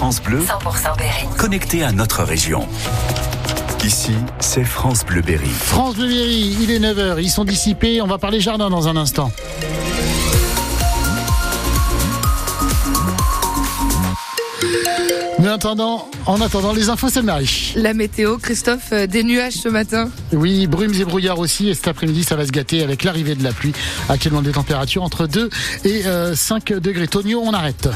[0.00, 1.26] France Bleu, 100% Berry.
[1.36, 2.66] connecté à notre région.
[3.84, 5.50] Ici, c'est France Bleu Berry.
[5.50, 8.96] France Bleu Berry, il est 9h, ils sont dissipés, on va parler jardin dans un
[8.96, 9.30] instant.
[15.38, 17.74] Mais en attendant, en attendant les infos, c'est Marie.
[17.76, 21.88] La météo, Christophe, euh, des nuages ce matin Oui, brumes et brouillards aussi, et cet
[21.88, 23.74] après-midi, ça va se gâter avec l'arrivée de la pluie.
[24.08, 25.50] Actuellement des températures entre 2
[25.84, 27.06] et euh, 5 degrés.
[27.06, 27.90] Tonio, on arrête.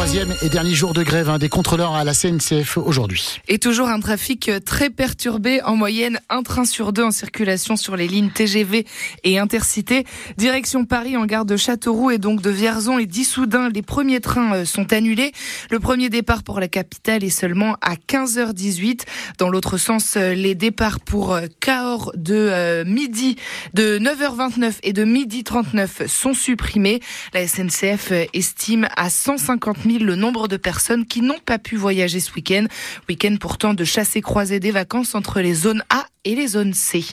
[0.00, 3.38] Troisième et dernier jour de grève hein, des contrôleurs à la CNCF aujourd'hui.
[3.48, 7.76] Et toujours un trafic euh, très perturbé, en moyenne un train sur deux en circulation
[7.76, 8.86] sur les lignes TGV
[9.24, 10.06] et Intercité.
[10.38, 14.54] Direction Paris en gare de Châteauroux et donc de Vierzon et d'Issoudun, les premiers trains
[14.54, 15.32] euh, sont annulés.
[15.70, 19.02] Le premier départ pour la capitale est seulement à 15h18.
[19.36, 23.36] Dans l'autre sens, euh, les départs pour Cahors de euh, midi,
[23.74, 27.00] de 9h29 et de midi 39 sont supprimés.
[27.34, 31.76] La SNCF euh, estime à 150 000 le nombre de personnes qui n'ont pas pu
[31.76, 32.66] voyager ce week-end.
[33.08, 37.04] Week-end pourtant de chasser croiser des vacances entre les zones A et les zones C.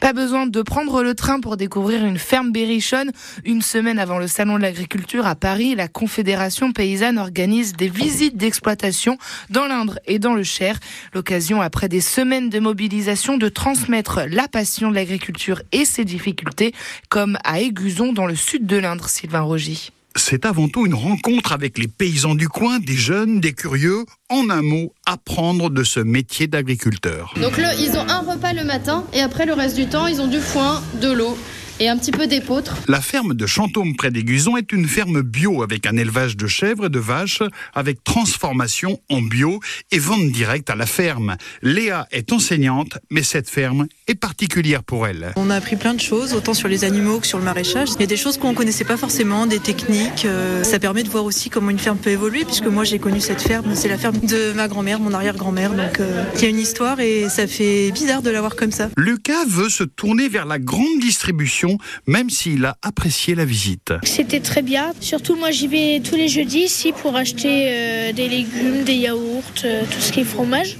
[0.00, 3.12] Pas besoin de prendre le train pour découvrir une ferme berrichonne.
[3.44, 8.36] Une semaine avant le salon de l'agriculture à Paris, la Confédération paysanne organise des visites
[8.36, 9.18] d'exploitation
[9.50, 10.78] dans l'Indre et dans le Cher.
[11.12, 16.72] L'occasion, après des semaines de mobilisation, de transmettre la passion de l'agriculture et ses difficultés,
[17.08, 19.90] comme à Aiguzon dans le sud de l'Indre, Sylvain Rogy.
[20.16, 24.48] C'est avant tout une rencontre avec les paysans du coin, des jeunes, des curieux, en
[24.50, 27.34] un mot, apprendre de ce métier d'agriculteur.
[27.40, 30.20] Donc là, ils ont un repas le matin et après le reste du temps, ils
[30.20, 31.36] ont du foin, de l'eau
[31.80, 32.76] et un petit peu d'épeautre.
[32.88, 36.86] La ferme de Chantôme près d'Aiguzon est une ferme bio avec un élevage de chèvres
[36.86, 37.42] et de vaches
[37.74, 39.60] avec transformation en bio
[39.92, 41.36] et vente directe à la ferme.
[41.62, 45.32] Léa est enseignante, mais cette ferme est particulière pour elle.
[45.36, 47.88] On a appris plein de choses, autant sur les animaux que sur le maraîchage.
[47.96, 50.24] Il y a des choses qu'on ne connaissait pas forcément, des techniques.
[50.24, 53.20] euh, Ça permet de voir aussi comment une ferme peut évoluer, puisque moi j'ai connu
[53.20, 53.74] cette ferme.
[53.74, 55.72] C'est la ferme de ma grand-mère, mon arrière-grand-mère.
[55.74, 58.72] Donc euh, il y a une histoire et ça fait bizarre de la voir comme
[58.72, 58.88] ça.
[58.96, 61.65] Lucas veut se tourner vers la grande distribution,
[62.06, 63.92] même s'il a apprécié la visite.
[64.02, 64.92] C'était très bien.
[65.00, 69.42] Surtout, moi, j'y vais tous les jeudis ici pour acheter euh, des légumes, des yaourts,
[69.64, 70.76] euh, tout ce qui est fromage.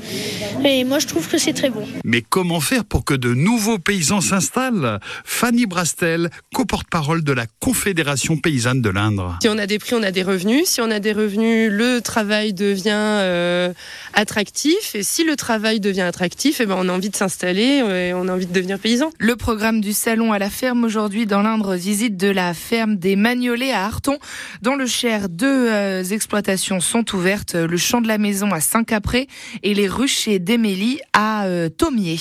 [0.65, 1.87] Et moi, je trouve que c'est très bon.
[2.05, 5.01] Mais comment faire pour que de nouveaux paysans s'installent?
[5.25, 9.39] Fanny Brastel, co-porte-parole de la Confédération paysanne de l'Indre.
[9.43, 10.67] Si on a des prix, on a des revenus.
[10.67, 13.73] Si on a des revenus, le travail devient euh,
[14.15, 14.95] attractif.
[14.95, 18.29] Et si le travail devient attractif, eh ben, on a envie de s'installer et on
[18.29, 19.11] a envie de devenir paysan.
[19.19, 23.17] Le programme du salon à la ferme aujourd'hui dans l'Indre, visite de la ferme des
[23.17, 24.19] Magnolets à Arton.
[24.63, 29.29] Dans le Cher, deux euh, exploitations sont ouvertes, le champ de la maison à Saint-Capré
[29.63, 32.19] et les ruchers d'Émélie à euh, Thomier.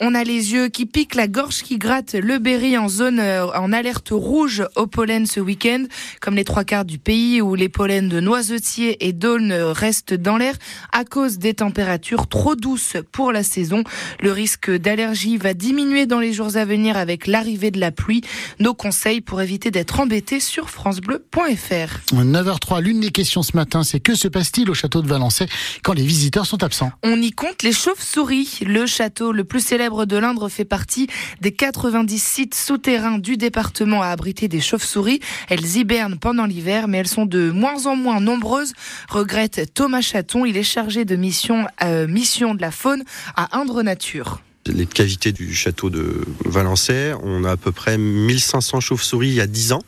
[0.00, 3.46] On a les yeux qui piquent, la gorge qui gratte, le Berry en zone euh,
[3.46, 5.84] en alerte rouge au pollen ce week-end,
[6.20, 10.36] comme les trois quarts du pays où les pollens de noisetiers et d'aulnes restent dans
[10.36, 10.54] l'air
[10.92, 13.84] à cause des températures trop douces pour la saison.
[14.20, 18.22] Le risque d'allergie va diminuer dans les jours à venir avec l'arrivée de la pluie.
[18.58, 22.12] Nos conseils pour éviter d'être embêté sur francebleu.fr.
[22.12, 25.46] 9h03, l'une des questions ce matin, c'est que se passe-t-il au château de Valençay
[25.82, 28.60] quand les visiteurs sont absents On y compte les chauves-souris.
[28.66, 31.08] Le château le plus célèbre de l'Indre fait partie
[31.40, 35.20] des 90 sites souterrains du département à abriter des chauves-souris.
[35.48, 38.72] Elles hibernent pendant l'hiver, mais elles sont de moins en moins nombreuses,
[39.08, 40.44] regrette Thomas Chaton.
[40.44, 43.04] Il est chargé de mission, euh, mission de la faune
[43.36, 44.40] à Indre Nature.
[44.68, 47.12] Les cavités du château de Valençay.
[47.22, 49.82] On a à peu près 1500 chauves-souris il y a 10 ans.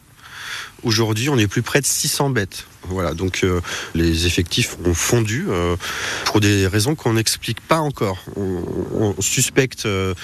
[0.83, 2.67] Aujourd'hui, on est plus près de 600 bêtes.
[2.85, 3.61] Voilà, donc euh,
[3.95, 5.77] les effectifs ont fondu euh,
[6.25, 8.25] pour des raisons qu'on n'explique pas encore.
[8.37, 10.15] On, suspecte euh,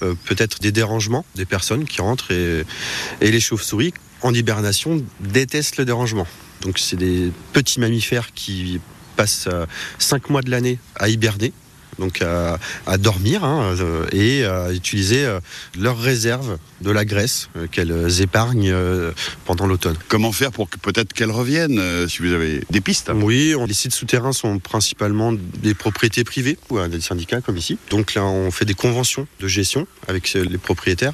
[0.00, 2.64] peut-être des dérangements des personnes qui rentrent et,
[3.20, 6.26] et les chauves-souris en hibernation détestent le dérangement.
[6.62, 8.80] Donc c'est des petits mammifères qui
[9.16, 9.48] passent
[9.98, 11.52] 5 mois de l'année à hiberner
[11.98, 15.40] donc à, à dormir hein, euh, et à utiliser euh,
[15.78, 18.74] leurs réserves de la graisse euh, qu'elles épargnent
[19.44, 19.96] pendant l'automne.
[20.08, 23.10] Comment faire pour que peut-être qu'elles reviennent, si vous avez des pistes?
[23.14, 27.78] Oui, on- les sites souterrains sont principalement des propriétés privées ou des syndicats comme ici.
[27.90, 31.12] Donc là, on fait des conventions de gestion avec les propriétaires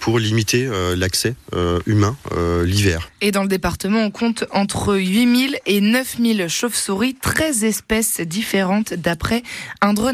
[0.00, 3.10] pour limiter euh, l'accès euh, humain euh, l'hiver.
[3.20, 9.42] Et dans le département, on compte entre 8000 et 9000 chauves-souris, 13 espèces différentes d'après
[9.82, 10.12] Indre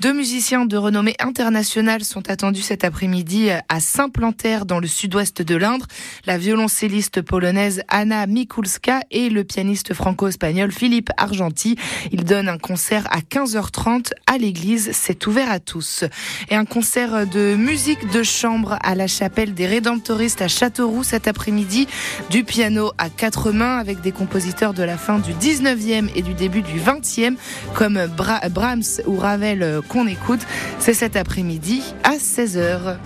[0.00, 5.56] Deux musiciens de renommée internationale sont attendus cet après-midi à Saint-Plantaire dans le sud-ouest de
[5.56, 5.86] l'Indre.
[6.26, 11.76] La violoncelliste polonaise Anna Mikulska et le pianiste franco-espagnol Philippe Argenti.
[12.12, 14.90] Ils donnent un concert à 15h30 à l'église.
[14.92, 16.04] C'est ouvert à tous.
[16.48, 21.26] Et un concert de musique de chambre à la chapelle des Rédemptoristes à Châteauroux cet
[21.26, 21.88] après-midi.
[22.30, 26.34] Du piano à quatre mains avec des compositeurs de la fin du 19e et du
[26.34, 27.36] début du 20e
[27.74, 30.40] comme Brahms ou Ravel qu'on écoute.
[30.78, 32.96] C'est cet après-midi à 16h.